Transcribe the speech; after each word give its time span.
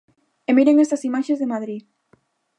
E 0.49 0.51
miren 0.57 0.81
estas 0.85 1.05
imaxes 1.09 1.39
de 1.39 1.51
Madrid... 1.53 1.81